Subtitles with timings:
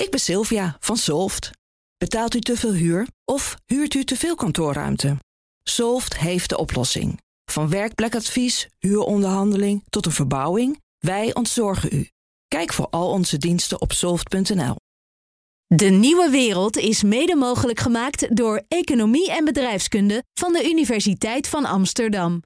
[0.00, 1.50] Ik ben Sylvia van Solft.
[1.98, 5.16] Betaalt u te veel huur of huurt u te veel kantoorruimte?
[5.62, 7.20] Solft heeft de oplossing.
[7.44, 12.08] Van werkplekadvies, huuronderhandeling tot een verbouwing, wij ontzorgen u.
[12.48, 14.76] Kijk voor al onze diensten op soft.nl.
[15.66, 21.64] De nieuwe wereld is mede mogelijk gemaakt door Economie en Bedrijfskunde van de Universiteit van
[21.64, 22.42] Amsterdam.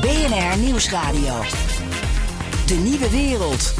[0.00, 1.42] BNR Nieuwsradio.
[2.70, 3.74] De nieuwe wereld.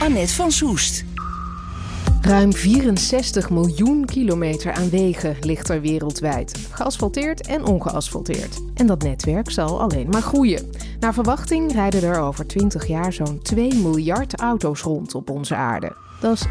[0.00, 1.04] Annette van Soest.
[2.20, 6.68] Ruim 64 miljoen kilometer aan wegen ligt er wereldwijd.
[6.70, 8.60] Geasfalteerd en ongeasfalteerd.
[8.74, 10.70] En dat netwerk zal alleen maar groeien.
[11.00, 15.96] Naar verwachting rijden er over 20 jaar zo'n 2 miljard auto's rond op onze aarde.
[16.20, 16.46] Dat is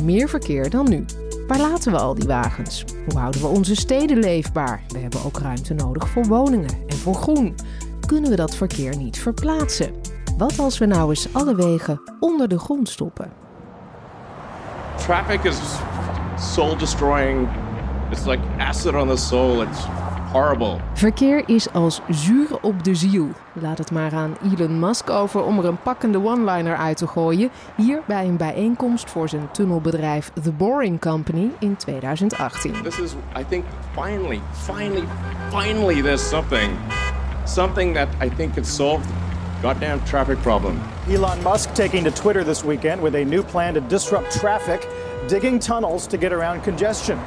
[0.00, 1.04] 50% meer verkeer dan nu.
[1.46, 2.84] Waar laten we al die wagens?
[3.08, 4.84] Hoe houden we onze steden leefbaar?
[4.88, 7.54] We hebben ook ruimte nodig voor woningen en voor groen.
[8.06, 9.94] Kunnen we dat verkeer niet verplaatsen?
[10.36, 13.32] Wat als we nou eens alle wegen onder de grond stoppen?
[14.96, 15.58] Traffic is
[16.38, 17.48] soul destroying.
[18.10, 19.62] It's like acid on the soul.
[19.62, 19.84] It's
[20.32, 20.76] horrible.
[20.94, 23.28] Verkeer is als zuur op de ziel.
[23.52, 27.50] Laat het maar aan Elon Musk over om er een pakkende one-liner uit te gooien.
[27.76, 32.72] Hier bij een bijeenkomst voor zijn tunnelbedrijf The Boring Company in 2018.
[32.82, 35.04] This is, I think, finally, finally,
[35.50, 36.70] finally, there's something.
[37.46, 39.12] Something that I think could solve the
[39.62, 40.80] goddamn traffic problem.
[41.08, 44.88] Elon Musk taking to Twitter this weekend with a new plan to disrupt traffic,
[45.28, 47.18] digging tunnels to get around congestion.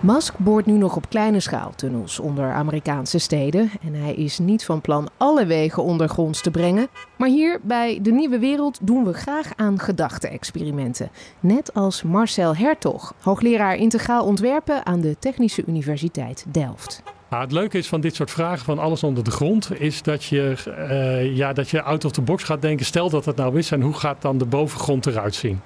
[0.00, 4.64] Musk boort nu nog op kleine schaal tunnels onder Amerikaanse steden en hij is niet
[4.64, 6.88] van plan alle wegen ondergronds te brengen.
[7.16, 11.10] Maar hier bij De Nieuwe Wereld doen we graag aan gedachte-experimenten.
[11.40, 17.02] Net als Marcel Hertog, hoogleraar integraal ontwerpen aan de Technische Universiteit Delft.
[17.32, 20.24] Nou, het leuke is van dit soort vragen van alles onder de grond, is dat
[20.24, 22.86] je, uh, ja, dat je out of the box gaat denken.
[22.86, 25.60] Stel dat het nou is en hoe gaat dan de bovengrond eruit zien?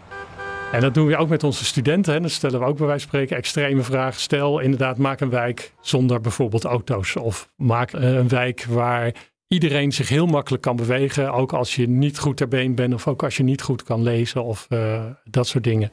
[0.73, 2.13] En dat doen we ook met onze studenten.
[2.13, 2.21] Hè.
[2.21, 4.21] Dan stellen we ook bij wijze van spreken extreme vragen.
[4.21, 7.17] Stel inderdaad, maak een wijk zonder bijvoorbeeld auto's.
[7.17, 9.15] Of maak eh, een wijk waar
[9.49, 11.33] iedereen zich heel makkelijk kan bewegen.
[11.33, 14.03] Ook als je niet goed ter been bent of ook als je niet goed kan
[14.03, 15.91] lezen of uh, dat soort dingen.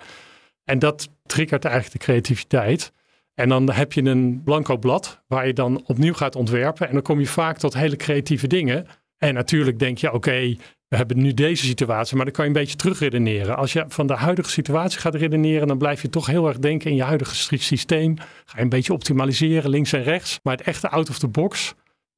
[0.64, 2.92] En dat triggert eigenlijk de creativiteit.
[3.36, 6.88] En dan heb je een blanco blad waar je dan opnieuw gaat ontwerpen.
[6.88, 8.86] En dan kom je vaak tot hele creatieve dingen.
[9.18, 10.56] En natuurlijk denk je, oké,
[10.88, 13.58] we hebben nu deze situatie, maar dan kan je een beetje terugredeneren.
[13.58, 16.90] Als je van de huidige situatie gaat redeneren, dan blijf je toch heel erg denken
[16.90, 18.18] in je huidige systeem.
[18.18, 20.40] Ga je een beetje optimaliseren, links en rechts.
[20.44, 21.74] Maar het echte out of the box,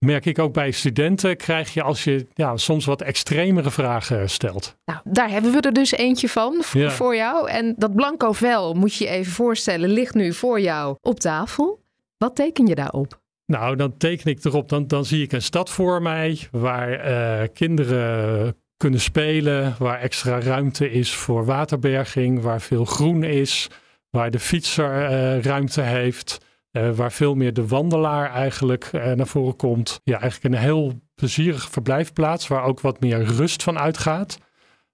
[0.05, 4.77] merk ik ook bij studenten, krijg je als je ja, soms wat extremere vragen stelt.
[4.85, 7.49] Nou, daar hebben we er dus eentje van voor, voor jou.
[7.49, 11.83] En dat blanco vel, moet je je even voorstellen, ligt nu voor jou op tafel.
[12.17, 13.23] Wat teken je daarop?
[13.45, 17.47] Nou, dan teken ik erop, dan, dan zie ik een stad voor mij waar uh,
[17.53, 23.69] kinderen kunnen spelen, waar extra ruimte is voor waterberging, waar veel groen is,
[24.09, 26.44] waar de fietser uh, ruimte heeft,
[26.77, 29.99] uh, waar veel meer de wandelaar eigenlijk uh, naar voren komt.
[30.03, 34.37] Ja, eigenlijk een heel plezierige verblijfplaats waar ook wat meer rust van uitgaat.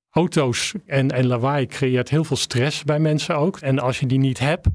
[0.09, 3.59] Auto's en, en lawaai creëert heel veel stress bij mensen ook.
[3.59, 4.67] En als je die niet hebt,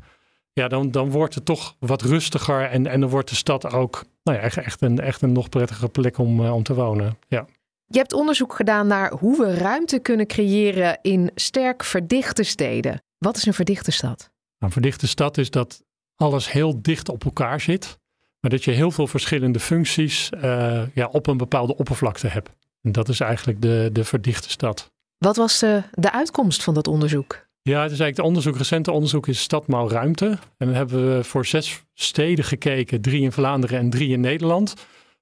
[0.52, 4.04] ja, dan, dan wordt het toch wat rustiger en, en dan wordt de stad ook
[4.22, 7.18] nou ja, echt, echt, een, echt een nog prettige plek om, om te wonen.
[7.28, 7.46] Ja.
[7.86, 13.02] Je hebt onderzoek gedaan naar hoe we ruimte kunnen creëren in sterk verdichte steden.
[13.18, 14.18] Wat is een verdichte stad?
[14.18, 15.84] Nou, een verdichte stad is dat
[16.16, 17.99] alles heel dicht op elkaar zit,
[18.41, 22.50] maar dat je heel veel verschillende functies uh, ja, op een bepaalde oppervlakte hebt.
[22.82, 24.93] En dat is eigenlijk de, de verdichte stad.
[25.19, 27.47] Wat was de, de uitkomst van dat onderzoek?
[27.62, 30.27] Ja, het is eigenlijk de onderzoek, recente onderzoek is Stadmaal Ruimte.
[30.56, 34.75] En dan hebben we voor zes steden gekeken, drie in Vlaanderen en drie in Nederland.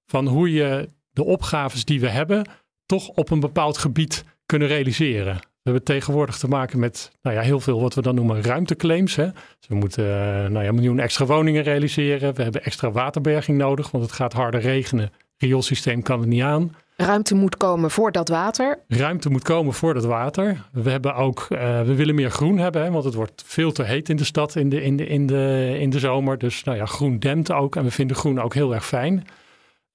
[0.06, 2.47] Van hoe je de opgaves die we hebben
[2.87, 5.38] toch op een bepaald gebied kunnen realiseren.
[5.64, 9.16] We hebben tegenwoordig te maken met nou ja, heel veel wat we dan noemen ruimteclaims.
[9.16, 9.25] Hè.
[9.32, 12.34] Dus we moeten uh, nou ja, miljoen extra woningen realiseren.
[12.34, 15.10] We hebben extra waterberging nodig, want het gaat harder regenen.
[15.38, 16.76] Rioolsysteem kan het niet aan.
[16.97, 18.78] Ruimte moet komen voor dat water.
[18.88, 20.62] Ruimte moet komen voor dat water.
[20.72, 23.82] We, hebben ook, uh, we willen meer groen hebben, hè, want het wordt veel te
[23.82, 26.38] heet in de stad in de, in de, in de, in de zomer.
[26.38, 29.26] Dus nou ja, groen dempt ook en we vinden groen ook heel erg fijn.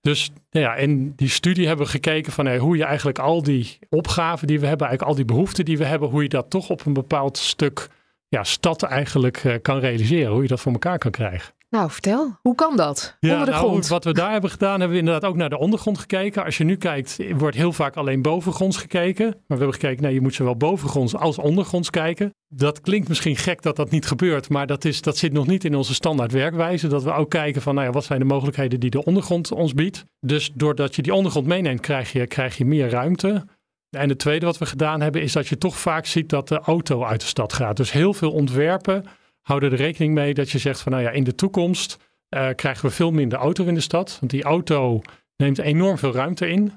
[0.02, 4.48] Dus ja, in die studie hebben we gekeken van hoe je eigenlijk al die opgaven
[4.48, 6.86] die we hebben, eigenlijk al die behoeften die we hebben, hoe je dat toch op
[6.86, 7.88] een bepaald stuk
[8.28, 11.54] ja, stad eigenlijk uh, kan realiseren, hoe je dat voor elkaar kan krijgen.
[11.70, 13.18] Nou, vertel, hoe kan dat?
[13.20, 13.88] Ja, Onder de nou, grond.
[13.88, 16.46] Wat we daar hebben gedaan, hebben we inderdaad ook naar de ondergrond gekeken.
[16.46, 19.26] Als je nu kijkt, wordt heel vaak alleen bovengronds gekeken.
[19.26, 22.34] Maar we hebben gekeken, nee, je moet zowel bovengronds als ondergronds kijken.
[22.48, 25.66] Dat klinkt misschien gek dat dat niet gebeurt, maar dat, is, dat zit nog niet
[25.66, 26.88] in onze standaard werkwijze.
[26.88, 29.74] Dat we ook kijken van, nou ja, wat zijn de mogelijkheden die de ondergrond ons
[29.74, 30.06] biedt.
[30.20, 33.46] Dus doordat je die ondergrond meeneemt, krijg je, krijg je meer ruimte.
[33.90, 36.60] En het tweede wat we gedaan hebben, is dat je toch vaak ziet dat de
[36.60, 37.78] auto uit de stad gaat.
[37.78, 39.06] Dus heel veel ontwerpen
[39.42, 41.98] houden er rekening mee dat je zegt van, nou ja, in de toekomst
[42.30, 44.18] eh, krijgen we veel minder auto in de stad.
[44.20, 45.02] Want die auto
[45.38, 46.74] neemt enorm veel ruimte in.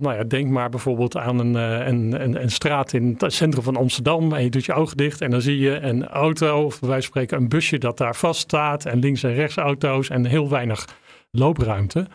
[0.00, 3.62] Nou ja, denk maar bijvoorbeeld aan een, eh, een, een, een straat in het centrum
[3.62, 4.32] van Amsterdam.
[4.32, 7.36] En je doet je ogen dicht en dan zie je een auto, of van spreken
[7.36, 8.86] een busje dat daar vast staat.
[8.86, 10.86] En links en rechts auto's en heel weinig
[11.30, 12.06] loopruimte.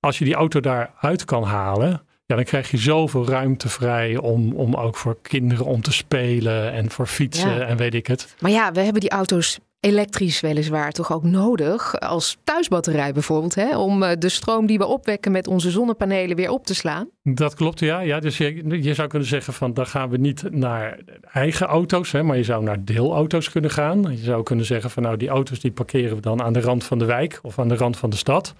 [0.00, 4.52] Als je die auto daaruit kan halen, ja, dan krijg je zoveel ruimte vrij om,
[4.52, 7.66] om ook voor kinderen om te spelen en voor fietsen Ja.
[7.66, 8.34] en weet ik het.
[8.40, 12.00] Maar ja, we hebben die auto's elektrisch weliswaar toch ook nodig.
[12.00, 16.50] Als thuisbatterij bijvoorbeeld, hè, om eh, de stroom die we opwekken met onze zonnepanelen weer
[16.50, 17.08] op te slaan.
[17.22, 18.00] Dat klopt, ja.
[18.00, 20.98] ja dus je, je zou kunnen zeggen van dan gaan we niet naar
[21.32, 24.02] eigen auto's, hè, maar je zou naar deelauto's kunnen gaan.
[24.10, 26.84] Je zou kunnen zeggen van nou die auto's die parkeren we dan aan de rand
[26.84, 28.54] van de wijk of aan de rand van de stad.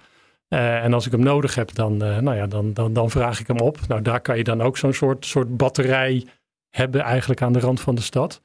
[0.49, 3.39] Eh, en als ik hem nodig heb, dan, eh, nou ja, dan, dan, dan vraag
[3.39, 3.77] ik hem op.
[3.87, 6.25] Nou, daar kan je dan ook zo'n soort, soort batterij
[6.69, 8.41] hebben eigenlijk aan de rand van de stad.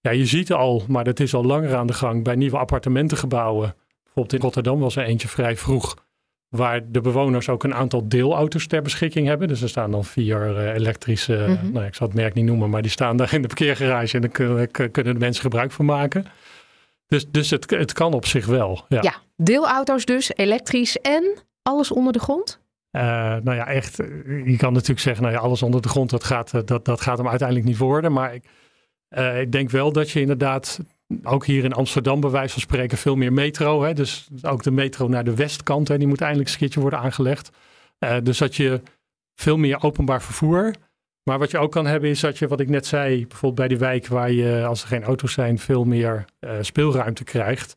[0.00, 3.74] Ja, je ziet al, maar dat is al langer aan de gang bij nieuwe appartementengebouwen.
[4.02, 5.96] Bijvoorbeeld in Rotterdam was er eentje vrij vroeg
[6.48, 9.48] waar de bewoners ook een aantal deelauto's ter beschikking hebben.
[9.48, 11.72] Dus er staan dan vier eh, elektrische, Mhm.
[11.72, 14.20] nou ik zal het merk niet noemen, maar die staan daar in de parkeergarage en
[14.20, 16.26] daar kunnen, kunnen de mensen gebruik van maken.
[17.06, 18.84] Dus, dus het, het kan op zich wel.
[18.88, 18.98] Ja.
[19.02, 22.62] Ja, deelauto's dus, elektrisch en alles onder de grond.
[22.94, 23.02] Eh,
[23.42, 24.06] nou ja, echt, eh,
[24.46, 27.00] je kan natuurlijk zeggen, nou ja, alles onder de grond, dat gaat, eh, dat, dat
[27.00, 28.12] gaat hem uiteindelijk niet worden.
[28.12, 28.44] Maar ik,
[29.40, 30.80] ik denk wel dat je inderdaad,
[31.22, 33.82] ook hier in Amsterdam bij wijze van spreken, veel meer metro.
[33.82, 36.98] Hè, dus ook de metro naar de westkant, hè, die moet eindelijk een keertje worden
[36.98, 37.50] aangelegd.
[38.22, 38.80] Dus dat je
[39.34, 40.74] veel meer openbaar vervoer.
[41.22, 43.68] Maar wat je ook kan hebben is dat je, wat ik net zei, bijvoorbeeld bij
[43.68, 46.24] die wijk waar je, als er geen auto's zijn, veel meer
[46.60, 47.76] speelruimte krijgt.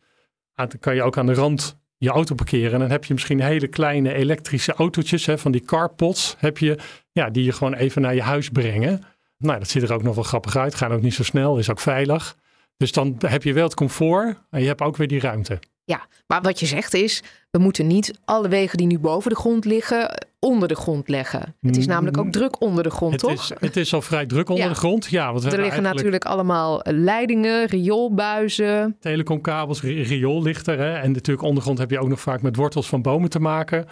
[0.65, 2.73] Dan kan je ook aan de rand je auto parkeren.
[2.73, 6.77] En dan heb je misschien hele kleine elektrische autootjes, hè, van die carpods, heb je,
[7.11, 9.03] ja, die je gewoon even naar je huis brengen.
[9.37, 10.75] Nou, dat ziet er ook nog wel grappig uit.
[10.75, 12.37] Gaan ook niet zo snel, is ook veilig.
[12.77, 15.59] Dus dan heb je wel het comfort en je hebt ook weer die ruimte.
[15.83, 19.35] Ja, maar wat je zegt is, we moeten niet alle wegen die nu boven de
[19.35, 21.55] grond liggen, onder de grond leggen.
[21.61, 23.31] Het is namelijk ook druk onder de grond, Het toch?
[23.31, 24.69] is, het is al vrij druk onder Ja.
[24.71, 25.05] de grond.
[25.05, 28.95] Ja, want we er liggen natuurlijk allemaal eh, leidingen, rioolbuizen.
[28.99, 30.79] telecomkabels, ri- riool ligt er.
[30.79, 30.93] Hè?
[30.93, 33.85] En natuurlijk ondergrond heb je ook nog vaak met wortels van bomen te maken.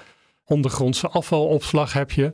[0.45, 2.31] Ondergrondse afvalopslag heb je.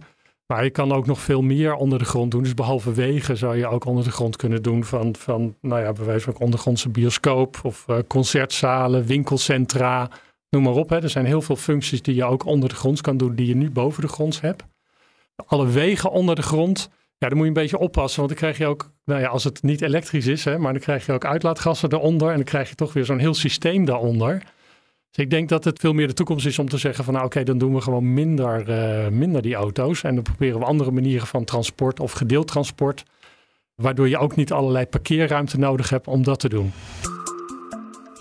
[0.47, 2.43] Maar je kan ook nog veel meer onder de grond doen.
[2.43, 5.91] Dus behalve wegen zou je ook onder de grond kunnen doen van, van nou ja,
[5.93, 10.09] bij wijze van ondergrondse bioscoop of eh, concertzalen, winkelcentra,
[10.51, 10.89] noem maar op.
[10.89, 11.01] Hè.
[11.01, 13.55] Er zijn heel veel functies die je ook onder de grond kan doen, die je
[13.55, 14.63] nu boven de grond hebt.
[15.45, 18.57] Alle wegen onder de grond, ja, daar moet je een beetje oppassen, want dan krijg
[18.57, 21.25] je ook, nou ja, als het niet elektrisch is, hè, maar dan krijg je ook
[21.25, 24.43] uitlaatgassen eronder en dan krijg je toch weer zo'n heel systeem daaronder.
[25.11, 27.25] Dus ik denk dat het veel meer de toekomst is om te zeggen van nou
[27.25, 30.03] oké, dan doen we gewoon minder, eh, minder die auto's.
[30.03, 33.03] En dan proberen we andere manieren van transport of gedeeld transport.
[33.75, 36.71] Waardoor je ook niet allerlei parkeerruimte nodig hebt om dat te doen.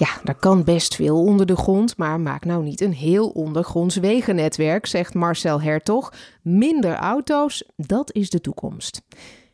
[0.00, 3.97] Ja, daar kan best veel onder de grond, maar maak nou niet een heel ondergronds
[3.97, 6.12] wegennetwerk, zegt Marcel Hertog.
[6.43, 9.02] Minder auto's, dat is de toekomst.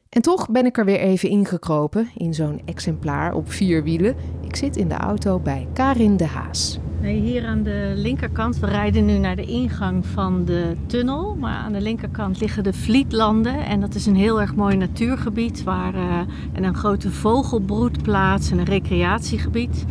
[0.08, 4.16] En toch ben ik er weer even ingekropen in zo'n exemplaar op vier wielen.
[4.42, 6.78] Ik zit in de auto bij Karin de Haas.
[7.00, 11.36] Hier aan de linkerkant, we rijden nu naar de ingang van de tunnel.
[11.36, 13.64] Maar aan de linkerkant liggen de Vlietlanden.
[13.64, 15.62] En dat is een heel erg mooi natuurgebied.
[15.62, 16.18] Waar, eh,
[16.52, 19.84] en een grote vogelbroedplaats en een recreatiegebied.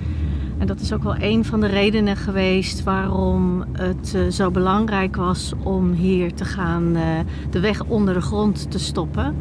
[0.57, 5.15] En dat is ook wel een van de redenen geweest waarom het eh, zo belangrijk
[5.15, 7.03] was om hier te gaan, eh,
[7.49, 9.35] de weg onder de grond te stoppen.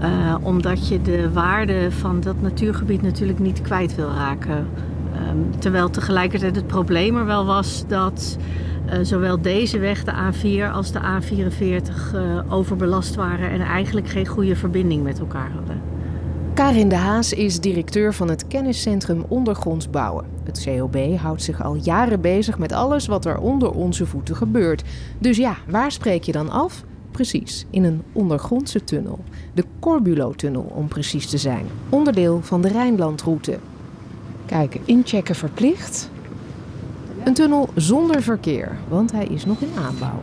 [0.00, 4.66] Eh, omdat je de waarde van dat natuurgebied natuurlijk niet kwijt wil raken.
[5.14, 8.38] Ehm, terwijl tegelijkertijd het probleem er wel was dat
[9.02, 14.56] zowel deze weg, de A4, als de A44 eh, overbelast waren en eigenlijk geen goede
[14.56, 15.91] verbinding met elkaar hadden.
[16.54, 20.24] Karin de Haas is directeur van het kenniscentrum Ondergronds Bouwen.
[20.44, 24.82] Het COB houdt zich al jaren bezig met alles wat er onder onze voeten gebeurt.
[25.18, 26.84] Dus ja, waar spreek je dan af?
[27.10, 29.18] Precies, in een ondergrondse tunnel.
[29.54, 31.66] De Corbulo-tunnel om precies te zijn.
[31.88, 33.58] Onderdeel van de Rijnlandroute.
[34.46, 36.10] Kijk, inchecken verplicht.
[37.24, 40.20] Een tunnel zonder verkeer, want hij is nog in aanbouw.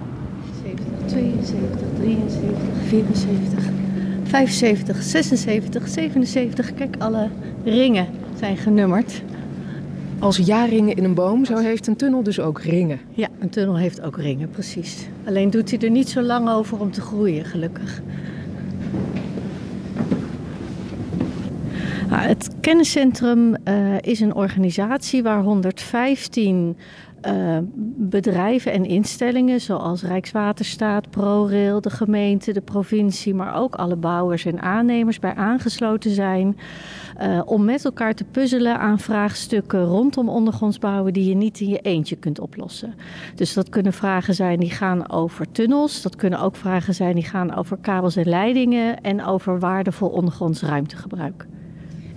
[1.06, 2.50] 72, 73,
[2.88, 3.69] 74,
[4.30, 6.74] 75, 76, 77.
[6.74, 7.30] Kijk, alle
[7.64, 8.08] ringen
[8.40, 9.22] zijn genummerd.
[10.20, 13.00] Als jaringen in een boom, zo heeft een tunnel dus ook ringen.
[13.12, 15.08] Ja, een tunnel heeft ook ringen, precies.
[15.26, 18.02] Alleen doet hij er niet zo lang over om te groeien, gelukkig.
[22.10, 26.78] Nou, het kenniscentrum uh, is een organisatie waar 115
[27.28, 27.58] uh,
[27.98, 34.62] bedrijven en instellingen zoals Rijkswaterstaat, ProRail, de gemeente, de provincie, maar ook alle bouwers en
[34.62, 36.58] aannemers bij aangesloten zijn.
[37.22, 41.80] Uh, om met elkaar te puzzelen aan vraagstukken rondom ondergrondsbouwen die je niet in je
[41.80, 42.94] eentje kunt oplossen.
[43.36, 47.24] Dus dat kunnen vragen zijn die gaan over tunnels, dat kunnen ook vragen zijn die
[47.24, 51.48] gaan over kabels en leidingen en over waardevol ondergronds ruimtegebruik.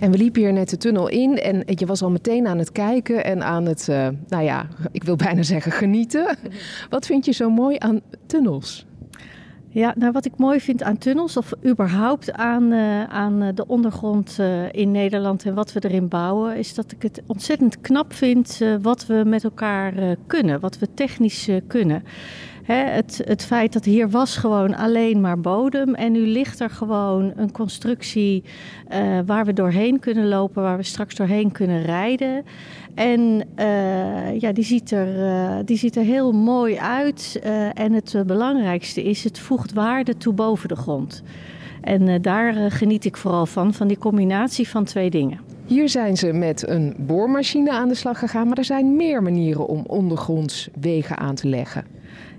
[0.03, 2.71] En we liepen hier net de tunnel in en je was al meteen aan het
[2.71, 6.37] kijken en aan het, uh, nou ja, ik wil bijna zeggen genieten.
[6.89, 8.85] Wat vind je zo mooi aan tunnels?
[9.69, 14.37] Ja, nou wat ik mooi vind aan tunnels of überhaupt aan, uh, aan de ondergrond
[14.39, 18.59] uh, in Nederland en wat we erin bouwen, is dat ik het ontzettend knap vind
[18.81, 22.03] wat we met elkaar kunnen, wat we technisch kunnen.
[22.63, 26.69] Hè, het, het feit dat hier was gewoon alleen maar bodem en nu ligt er
[26.69, 28.43] gewoon een constructie
[28.91, 32.43] uh, waar we doorheen kunnen lopen, waar we straks doorheen kunnen rijden.
[32.95, 37.39] En uh, ja, die ziet, er, uh, die ziet er heel mooi uit.
[37.73, 41.23] en het belangrijkste is, het voegt waarde toe boven de grond.
[41.81, 45.39] En daar geniet ik vooral van, van die combinatie van twee dingen.
[45.65, 49.67] Hier zijn ze met een boormachine aan de slag gegaan, maar er zijn meer manieren
[49.67, 51.85] om ondergronds wegen aan te leggen.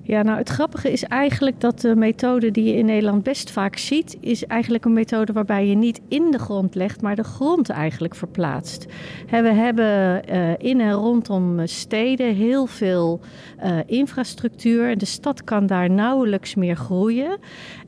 [0.06, 3.76] Ja, nou het grappige is eigenlijk dat de methode die je in Nederland best vaak
[3.76, 7.68] ziet, is eigenlijk een methode waarbij je niet in de grond legt, maar de grond
[7.68, 8.87] eigenlijk verplaatst.
[9.30, 13.20] we hebben uh, in en rondom steden heel veel
[13.64, 17.38] uh, infrastructuur en de stad kan daar nauwelijks meer groeien.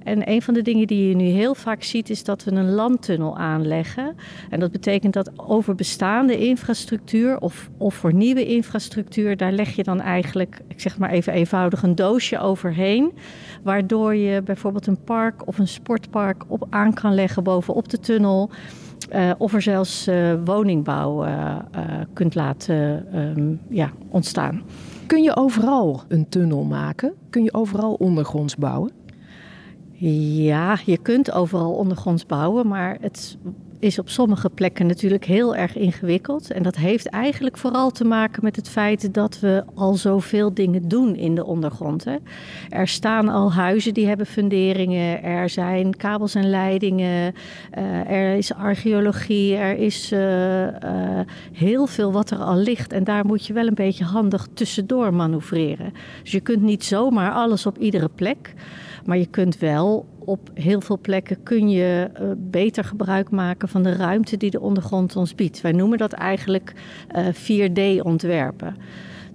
[0.06, 2.70] En een van de dingen die je nu heel vaak ziet, is dat we een
[2.70, 4.16] landtunnel aanleggen.
[4.50, 9.82] En dat betekent dat over bestaande infrastructuur of, of voor nieuwe infrastructuur, daar leg je
[9.82, 13.12] dan eigenlijk, ik zeg maar even eenvoudig, een doosje overheen.
[13.62, 18.50] Waardoor je bijvoorbeeld een park of een sportpark op aan kan leggen bovenop de tunnel.
[19.14, 21.56] Uh, of er zelfs uh, woningbouw uh,
[22.12, 24.62] kunt laten um, ja, ontstaan.
[25.06, 27.14] Kun je overal een tunnel maken?
[27.30, 28.90] Kun je overal ondergronds bouwen?
[29.98, 33.38] Ja, je kunt overal ondergronds bouwen, maar het
[33.78, 36.50] is op sommige plekken natuurlijk heel erg ingewikkeld.
[36.50, 40.88] En dat heeft eigenlijk vooral te maken met het feit dat we al zoveel dingen
[40.88, 42.04] doen in de ondergrond.
[42.04, 42.16] Hè.
[42.68, 47.34] Er staan al huizen die hebben funderingen, er zijn kabels en leidingen,
[47.78, 50.70] uh, er is archeologie, er is uh, uh,
[51.52, 52.92] heel veel wat er al ligt.
[52.92, 55.92] En daar moet je wel een beetje handig tussendoor manoeuvreren.
[56.22, 58.54] Dus je kunt niet zomaar alles op iedere plek.
[59.04, 63.82] Maar je kunt wel op heel veel plekken kun je uh, beter gebruik maken van
[63.82, 65.60] de ruimte die de ondergrond ons biedt.
[65.60, 66.72] Wij noemen dat eigenlijk
[67.16, 68.76] uh, 4D ontwerpen.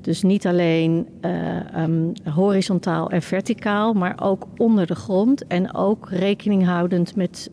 [0.02, 6.10] Dus niet alleen uh, um, horizontaal en verticaal, maar ook onder de grond en ook
[6.10, 7.52] rekening houdend met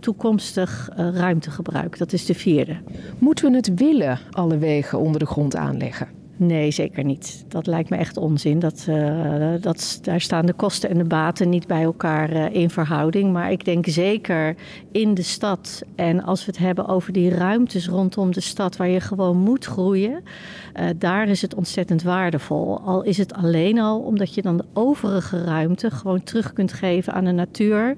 [0.00, 1.98] toekomstig ruimtegebruik.
[1.98, 2.76] Dat is de vierde.
[3.18, 6.19] Moeten we het willen, alle wegen onder de grond aanleggen?
[6.42, 7.44] Nee, zeker niet.
[7.48, 8.58] Dat lijkt me echt onzin.
[8.58, 12.70] Dat, uh, dat, daar staan de kosten en de baten niet bij elkaar uh, in
[12.70, 13.32] verhouding.
[13.32, 14.54] Maar ik denk zeker
[14.92, 15.82] in de stad.
[15.94, 19.64] En als we het hebben over die ruimtes rondom de stad waar je gewoon moet
[19.64, 20.12] groeien.
[20.12, 22.80] Uh, daar is het ontzettend waardevol.
[22.80, 27.12] Al is het alleen al omdat je dan de overige ruimte gewoon terug kunt geven
[27.12, 27.96] aan de natuur.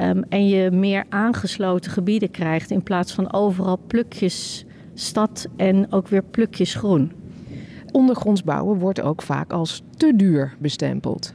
[0.00, 4.64] Um, en je meer aangesloten gebieden krijgt in plaats van overal plukjes
[4.94, 7.24] stad en ook weer plukjes groen
[7.96, 11.34] ondergronds bouwen wordt ook vaak als te duur bestempeld.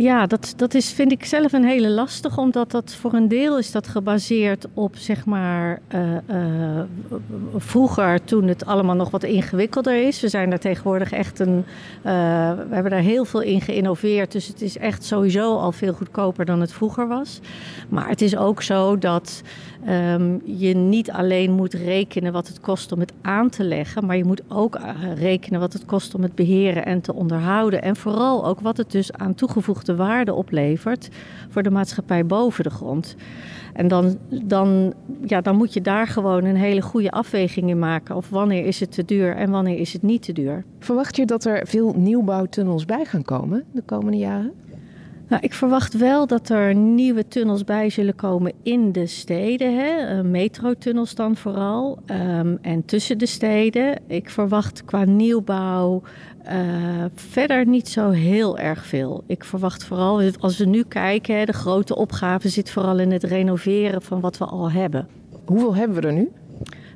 [0.00, 3.58] Ja, dat, dat is, vind ik zelf een hele lastig, omdat dat voor een deel
[3.58, 6.00] is dat gebaseerd op, zeg maar, uh,
[6.30, 6.80] uh,
[7.56, 10.20] vroeger toen het allemaal nog wat ingewikkelder is.
[10.20, 11.62] We zijn daar tegenwoordig echt een, uh,
[12.52, 16.44] we hebben daar heel veel in geïnnoveerd, dus het is echt sowieso al veel goedkoper
[16.44, 17.40] dan het vroeger was.
[17.88, 19.42] Maar het is ook zo dat
[19.88, 24.16] um, je niet alleen moet rekenen wat het kost om het aan te leggen, maar
[24.16, 24.78] je moet ook
[25.14, 27.82] rekenen wat het kost om het beheren en te onderhouden.
[27.82, 31.08] En vooral ook wat het dus aan toegevoegde waarde oplevert
[31.48, 33.16] voor de maatschappij boven de grond.
[33.72, 34.94] En dan, dan,
[35.26, 38.16] ja, dan moet je daar gewoon een hele goede afweging in maken.
[38.16, 40.64] Of wanneer is het te duur en wanneer is het niet te duur.
[40.78, 44.52] Verwacht je dat er veel nieuwbouwtunnels bij gaan komen de komende jaren?
[45.30, 49.76] Nou, ik verwacht wel dat er nieuwe tunnels bij zullen komen in de steden.
[49.76, 50.22] Hè?
[50.22, 51.98] Metrotunnels dan vooral.
[52.06, 54.00] Um, en tussen de steden.
[54.06, 56.02] Ik verwacht qua nieuwbouw
[56.46, 59.24] uh, verder niet zo heel erg veel.
[59.26, 63.24] Ik verwacht vooral, als we nu kijken, hè, de grote opgave zit vooral in het
[63.24, 65.08] renoveren van wat we al hebben.
[65.44, 66.30] Hoeveel hebben we er nu?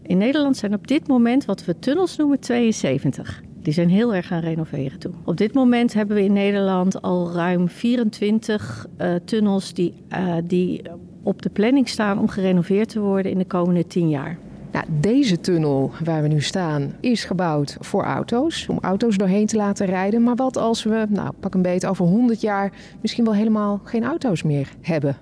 [0.03, 3.43] In Nederland zijn op dit moment wat we tunnels noemen 72.
[3.65, 5.13] Die zijn heel erg gaan renoveren toe.
[5.25, 10.83] Op dit moment hebben we in Nederland al ruim 24 uh, tunnels die, uh, die
[11.23, 14.39] op de planning staan om gerenoveerd te worden in de komende 10 jaar.
[14.73, 19.57] Nou, deze tunnel waar we nu staan is gebouwd voor auto's, om auto's doorheen te
[19.57, 20.23] laten rijden.
[20.23, 24.05] Maar wat als we, nou pak een beetje over 100 jaar, misschien wel helemaal geen
[24.05, 25.17] auto's meer hebben?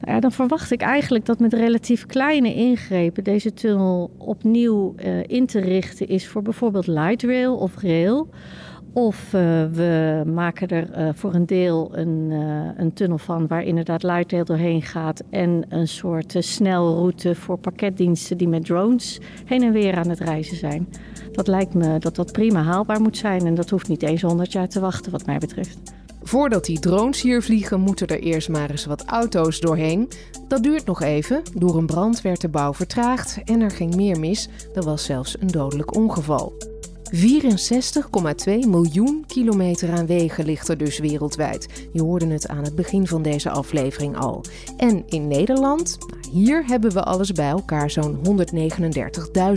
[0.00, 5.22] Nou ja, dan verwacht ik eigenlijk dat met relatief kleine ingrepen deze tunnel opnieuw uh,
[5.26, 8.28] in te richten is voor bijvoorbeeld light rail of rail.
[8.92, 9.40] Of uh,
[9.72, 12.30] we maken er uh, voor een deel een,
[12.76, 15.22] een, tunnel van waar inderdaad lightrail doorheen gaat.
[15.30, 20.56] En een soort snelroute voor pakketdiensten die met drones heen en weer aan het reizen
[20.56, 20.88] zijn.
[21.32, 23.46] Dat lijkt me dat dat prima haalbaar moet zijn.
[23.46, 25.94] En dat hoeft niet eens 100 jaar te wachten, wat mij betreft.
[26.26, 30.08] Voordat die drones hier vliegen, moeten er eerst maar eens wat auto's doorheen.
[30.48, 31.42] Dat duurt nog even.
[31.54, 34.48] Door een brand werd de bouw vertraagd en er ging meer mis.
[34.74, 36.52] Er was zelfs een dodelijk ongeval.
[37.14, 41.88] 64,2 miljoen kilometer aan wegen ligt er dus wereldwijd.
[41.92, 44.44] Je hoorde het aan het begin van deze aflevering al.
[44.76, 48.18] En in Nederland, nou, hier hebben we alles bij elkaar zo'n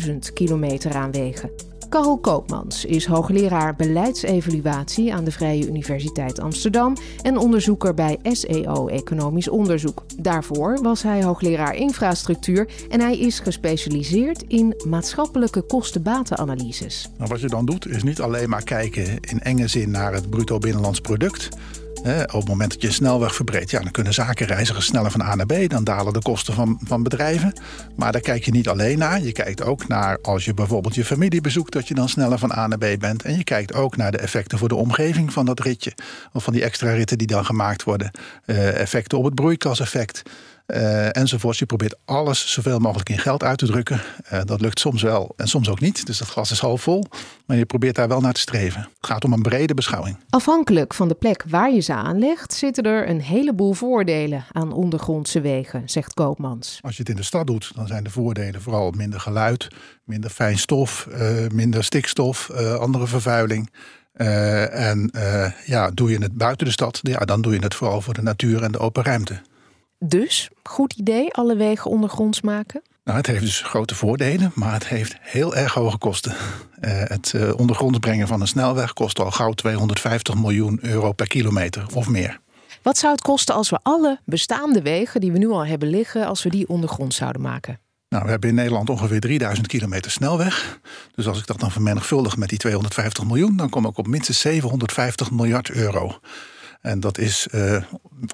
[0.07, 1.49] 139.000 kilometer aan wegen.
[1.89, 9.49] Karel Koopmans is hoogleraar beleidsevaluatie aan de Vrije Universiteit Amsterdam en onderzoeker bij SEO Economisch
[9.49, 10.03] Onderzoek.
[10.17, 17.09] Daarvoor was hij hoogleraar infrastructuur en hij is gespecialiseerd in maatschappelijke kosten-batenanalyses.
[17.17, 20.29] Nou, wat je dan doet is niet alleen maar kijken in enge zin naar het
[20.29, 21.49] bruto binnenlands product
[22.07, 25.35] op het moment dat je een snelweg verbreedt, ja, dan kunnen zakenreizigers sneller van A
[25.35, 25.69] naar B.
[25.69, 27.53] Dan dalen de kosten van, van bedrijven.
[27.95, 29.21] Maar daar kijk je niet alleen naar.
[29.21, 32.51] Je kijkt ook naar als je bijvoorbeeld je familie bezoekt, dat je dan sneller van
[32.51, 33.23] A naar B bent.
[33.23, 35.93] En je kijkt ook naar de effecten voor de omgeving van dat ritje.
[36.33, 38.11] Of van die extra ritten die dan gemaakt worden.
[38.45, 40.21] Uh, effecten op het broeikaseffect.
[40.73, 41.59] Uh, enzovoorts.
[41.59, 44.01] Je probeert alles zoveel mogelijk in geld uit te drukken.
[44.33, 46.05] Uh, dat lukt soms wel en soms ook niet.
[46.05, 47.05] Dus dat glas is half vol.
[47.45, 48.81] Maar je probeert daar wel naar te streven.
[48.81, 50.17] Het gaat om een brede beschouwing.
[50.29, 55.41] Afhankelijk van de plek waar je ze aanlegt, zitten er een heleboel voordelen aan ondergrondse
[55.41, 56.79] wegen, zegt Koopmans.
[56.81, 59.67] Als je het in de stad doet, dan zijn de voordelen vooral minder geluid,
[60.03, 63.69] minder fijn stof, uh, minder stikstof, andere vervuiling.
[64.15, 67.75] Uh, en uh, ja, doe je het buiten de stad, ja, dan doe je het
[67.75, 69.41] vooral voor de natuur en de open ruimte.
[69.99, 72.81] Dus, goed idee, alle wegen ondergronds maken?
[73.03, 76.31] Nou, het heeft dus grote voordelen, maar het heeft heel erg hoge kosten.
[76.31, 76.37] Uh,
[77.15, 81.85] het uh, ondergronds brengen van een snelweg kost al gauw 250 miljoen euro per kilometer
[81.93, 82.39] of meer.
[82.81, 86.25] Wat zou het kosten als we alle bestaande wegen die we nu al hebben liggen,
[86.25, 87.79] als we die ondergrond zouden maken?
[88.09, 90.79] Nou, we hebben in Nederland ongeveer 3000 kilometer snelweg.
[91.15, 94.39] Dus als ik dat dan vermenigvuldig met die 250 miljoen, dan kom ik op minstens
[94.39, 96.19] 750 miljard euro.
[96.81, 97.83] En dat is uh,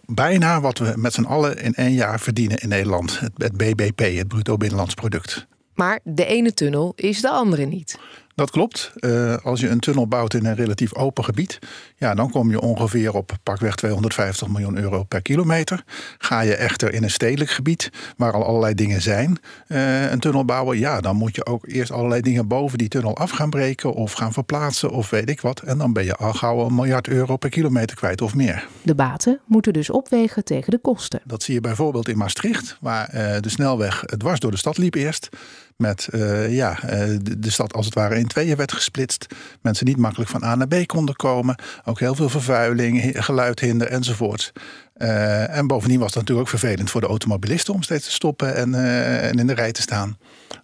[0.05, 3.19] bijna wat we met z'n allen in één jaar verdienen in Nederland.
[3.37, 5.47] Het BBP, het bruto binnenlands product.
[5.73, 7.99] Maar de ene tunnel is de andere niet.
[8.35, 8.91] Dat klopt.
[8.99, 11.59] Uh, als je een tunnel bouwt in een relatief open gebied,
[11.97, 15.83] ja, dan kom je ongeveer op pakweg 250 miljoen euro per kilometer.
[16.17, 20.45] Ga je echter in een stedelijk gebied, waar al allerlei dingen zijn, uh, een tunnel
[20.45, 23.93] bouwen, ja, dan moet je ook eerst allerlei dingen boven die tunnel af gaan breken
[23.93, 25.59] of gaan verplaatsen of weet ik wat.
[25.59, 28.67] En dan ben je al gauw een miljard euro per kilometer kwijt of meer.
[28.81, 31.21] De baten moeten dus opwegen tegen de kosten.
[31.23, 34.95] Dat zie je bijvoorbeeld in Maastricht, waar uh, de snelweg dwars door de stad liep
[34.95, 35.29] eerst
[35.77, 36.89] met uh, ja, uh,
[37.21, 39.25] de, de, stad als het ware in tweeën werd gesplitst.
[39.61, 41.55] Mensen niet makkelijk van A naar B konden komen.
[41.83, 44.51] Ook heel veel vervuiling, geluidhinder enzovoort.
[44.97, 48.55] Uh, en bovendien was het natuurlijk ook vervelend voor de automobilisten om steeds te stoppen
[48.55, 48.73] en,
[49.21, 50.17] en in de rij te staan.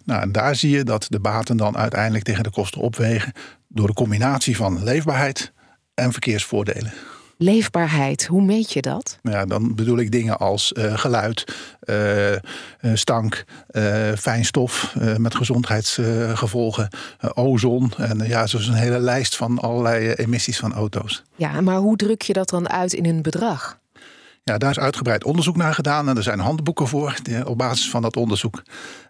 [0.04, 3.32] Nou, en daar zie je dat de baten dan uiteindelijk tegen de kosten opwegen
[3.68, 5.52] door de combinatie van leefbaarheid
[5.94, 6.92] en verkeersvoordelen.
[7.42, 9.18] Leefbaarheid, hoe meet je dat?
[9.22, 12.36] Ja, dan bedoel ik dingen als uh, geluid, uh,
[12.94, 13.44] stank,
[14.18, 16.88] fijn stof met gezondheidsgevolgen,
[17.34, 17.92] ozon.
[17.96, 21.22] En ja, zo is een hele lijst van allerlei emissies van auto's.
[21.36, 23.80] Ja, maar hoe druk je dat dan uit in een bedrag?
[24.44, 28.02] Ja, daar is uitgebreid onderzoek naar gedaan en er zijn handboeken voor op basis van
[28.02, 28.62] dat onderzoek.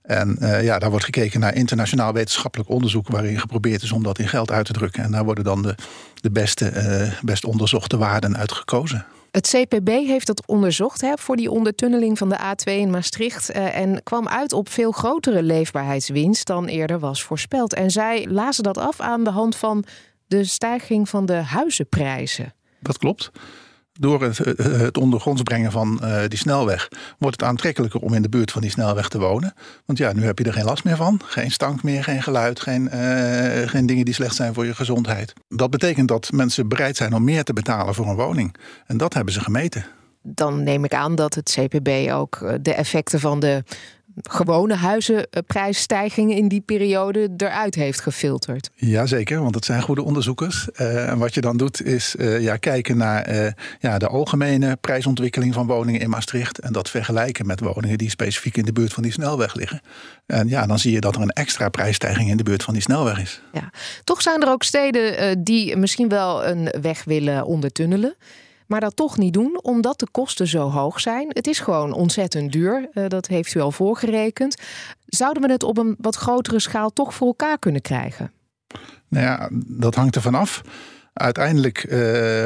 [0.03, 4.19] En uh, ja, daar wordt gekeken naar internationaal wetenschappelijk onderzoek waarin geprobeerd is om dat
[4.19, 5.03] in geld uit te drukken.
[5.03, 5.75] En daar worden dan de,
[6.15, 9.07] de beste, uh, best onderzochte waarden uit gekozen.
[9.31, 13.55] Het CPB heeft dat onderzocht hè, voor die ondertunneling van de A2 in Maastricht.
[13.55, 17.75] Uh, en kwam uit op veel grotere leefbaarheidswinst dan eerder was voorspeld.
[17.75, 19.85] En zij lazen dat af aan de hand van
[20.27, 22.55] de stijging van de huizenprijzen.
[22.81, 23.31] Dat klopt
[24.03, 26.89] door het, het ondergronds brengen van uh, die snelweg
[27.19, 29.55] wordt het aantrekkelijker om in de buurt van die snelweg te wonen.
[29.87, 31.21] Want ja, nu heb je er geen last meer van.
[31.25, 32.91] Geen stank meer, geen geluid, geen,
[33.69, 35.33] geen dingen die slecht zijn voor je gezondheid.
[35.49, 38.55] Dat betekent dat mensen bereid zijn om meer te betalen voor een woning.
[38.87, 39.85] En dat hebben ze gemeten.
[40.23, 43.65] Dan neem ik aan dat het CPB ook de effecten van de
[44.23, 48.71] gewone huizenprijsstijgingen in die periode eruit heeft gefilterd.
[48.75, 50.69] Jazeker, want het zijn goede onderzoekers.
[50.77, 54.77] Uh, en wat je dan doet is uh, ja, kijken naar uh, ja, de algemene
[54.77, 56.59] prijsontwikkeling van woningen in Maastricht.
[56.59, 59.81] En dat vergelijken met woningen die specifiek in de buurt van die snelweg liggen.
[60.27, 62.83] En ja, dan zie je dat er een extra prijsstijging in de buurt van die
[62.83, 63.43] snelweg is.
[63.53, 63.71] Ja.
[64.05, 68.17] Toch zijn er ook steden die misschien wel een weg willen ondertunnelen
[68.73, 71.27] maar dat toch niet doen omdat de kosten zo hoog zijn.
[71.29, 74.57] Het is gewoon ontzettend duur, uh, dat heeft u al voorgerekend.
[75.07, 78.33] Zouden we het op een wat grotere schaal toch voor elkaar kunnen krijgen?
[79.09, 80.63] Nou ja, dat hangt er vanaf.
[81.13, 81.91] Uiteindelijk uh,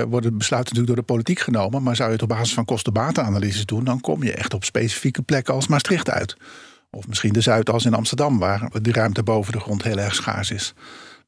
[0.02, 1.82] worden besluiten natuurlijk door de politiek genomen.
[1.82, 5.22] Maar zou je het op basis van kosten-batenanalyses doen, dan kom je echt op specifieke
[5.22, 6.36] plekken als Maastricht uit.
[6.90, 10.50] Of misschien de Zuidas in Amsterdam, waar de ruimte boven de grond heel erg schaars
[10.50, 10.74] is.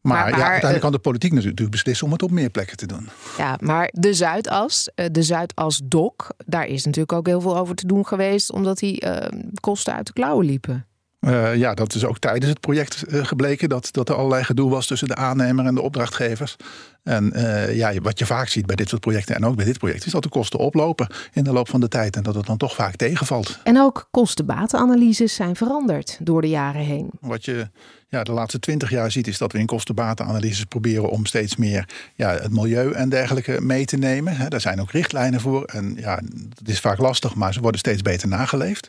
[0.01, 2.87] Maar, ja, uiteindelijk eh, kan de politiek natuurlijk beslissen om het op meer plekken te
[2.87, 3.09] doen.
[3.39, 7.87] Ja, maar de Zuidas, eh, de Zuidas-dok, daar is natuurlijk ook heel veel over te
[7.87, 9.17] doen geweest, omdat die uh,
[9.61, 10.87] kosten uit de klauwen liepen.
[11.21, 14.87] Uh, ja, dat is ook tijdens het project gebleken dat, dat er allerlei gedoe was
[14.87, 16.57] tussen de aannemer en de opdrachtgevers.
[17.03, 19.79] En uh, ja, wat je vaak ziet bij dit soort projecten en ook bij dit
[19.79, 22.47] project, is dat de kosten oplopen in de loop van de tijd en dat het
[22.47, 23.59] dan toch vaak tegenvalt.
[23.63, 27.11] En ook kostenbatenanalyses zijn veranderd door de jaren heen.
[27.21, 27.69] Wat je
[28.09, 31.89] ja, de laatste twintig jaar ziet, is dat we in kostenbatenanalyses proberen om steeds meer
[32.15, 34.37] ja, het milieu en dergelijke mee te nemen.
[34.37, 35.65] He, daar zijn ook richtlijnen voor.
[35.65, 36.21] En ja,
[36.59, 38.89] het is vaak lastig, maar ze worden steeds beter nageleefd.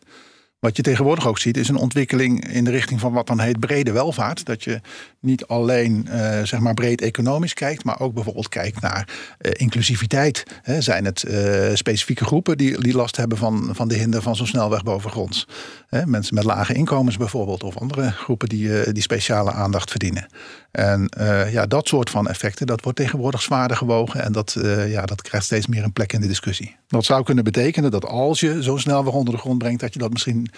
[0.60, 3.60] Wat je tegenwoordig ook ziet, is een ontwikkeling in de richting van wat dan heet
[3.60, 4.45] brede welvaart.
[4.45, 4.82] Dat je
[5.19, 9.08] niet alleen uh, zeg maar breed economisch kijkt, maar ook bijvoorbeeld kijkt naar
[9.41, 10.43] uh, inclusiviteit.
[10.80, 14.48] Zijn het uh, specifieke groepen die, die last hebben van, van de hinder van zo'n
[14.48, 15.48] snelweg bovengronds?
[15.88, 20.28] He, mensen met lage inkomens bijvoorbeeld, of andere groepen die, die speciale aandacht verdienen.
[20.72, 21.12] En
[21.52, 25.45] ja, dat soort van effecten, dat wordt tegenwoordig zwaarder gewogen en dat, ja, dat krijgt
[25.45, 26.76] steeds meer een plek in de discussie.
[26.88, 30.00] Dat zou kunnen betekenen dat als je zo'n snelweg onder de grond brengt, dat je
[30.00, 30.48] dat misschien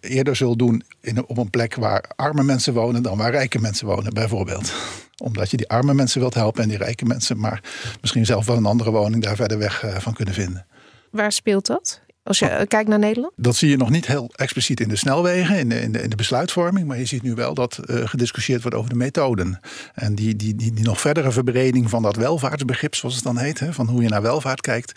[0.00, 3.86] eerder zult doen in, op een plek waar arme mensen wonen dan waar rijke mensen
[3.86, 4.72] wonen, bijvoorbeeld.
[5.22, 7.62] Omdat je die arme mensen wilt helpen en die rijke mensen, maar
[8.00, 10.66] misschien zelf wel een andere woning daar verder weg uh, van kunnen vinden.
[11.10, 12.00] Waar speelt dat?
[12.24, 12.60] Als je oh.
[12.68, 13.32] kijkt naar Nederland?
[13.36, 16.10] Dat zie je nog niet heel expliciet in de snelwegen, in de, in de, in
[16.10, 16.86] de besluitvorming.
[16.86, 19.60] Maar je ziet nu wel dat uh, gediscussieerd wordt over de methoden.
[19.94, 23.60] En die, die, die, die nog verdere verbreding van dat welvaartsbegrip, zoals het dan heet,
[23.60, 24.92] hè, van hoe je naar welvaart kijkt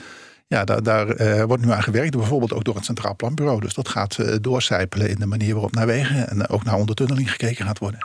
[0.48, 3.62] ja, daar, daar uh, wordt nu aan gewerkt, bijvoorbeeld ook door het Centraal Planbureau.
[3.62, 7.32] Dus dat gaat uh, doorcijpelen in de manier waarop naar wegen en ook naar ondertunneling
[7.32, 8.00] gekeken gaat worden.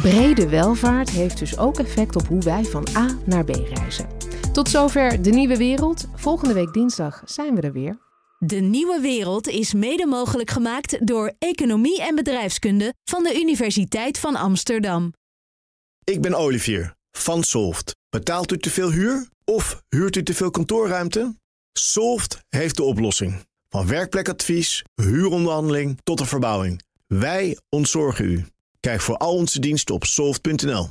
[0.00, 4.06] Brede welvaart heeft dus ook effect op hoe wij van A naar B reizen.
[4.52, 6.08] Tot zover de nieuwe wereld.
[6.14, 7.98] Volgende week dinsdag zijn we er weer.
[8.38, 14.36] De nieuwe wereld is mede mogelijk gemaakt door Economie en Bedrijfskunde van de Universiteit van
[14.36, 15.12] Amsterdam.
[16.04, 17.96] Ik ben Olivier van Solft.
[18.08, 21.34] Betaalt u te veel huur of huurt u te veel kantoorruimte?
[21.72, 23.46] Solft heeft de oplossing.
[23.68, 26.82] Van werkplekadvies, huuronderhandeling tot de verbouwing.
[27.06, 28.46] Wij ontzorgen u.
[28.80, 30.90] Kijk voor al onze diensten op soft.nl.